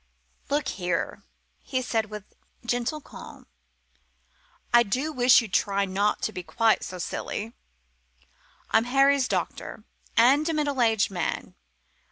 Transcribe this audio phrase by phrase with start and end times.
[0.49, 1.21] "Look here,"
[1.59, 2.33] he said with
[2.65, 3.45] gentle calm,
[4.73, 7.53] "I do wish you'd try not to be quite so silly.
[8.71, 9.83] I'm Harry's doctor
[10.17, 11.53] and a middle aged man.